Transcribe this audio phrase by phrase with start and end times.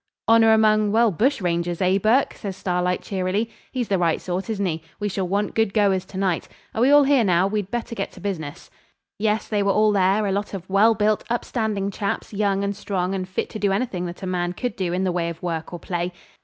[0.27, 3.51] 'Honour among well bush rangers, eh, Burke?' says Starlight cheerily.
[3.71, 4.81] 'He's the right sort, isn't he?
[4.99, 6.49] We shall want good goers to night.
[6.73, 7.45] Are we all here now?
[7.45, 8.71] We'd better get to business.'
[9.19, 13.13] Yes, they were all there, a lot of well built, upstanding chaps, young and strong,
[13.13, 15.71] and fit to do anything that a man could do in the way of work
[15.71, 16.13] or play.